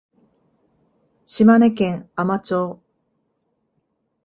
[1.27, 2.81] 島根県海士町